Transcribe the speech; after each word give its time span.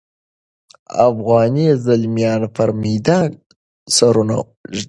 افغاني 1.07 1.65
زلمیان 1.85 2.41
پر 2.55 2.69
میدان 2.83 3.29
سرونه 3.95 4.35
ږدي. 4.47 4.79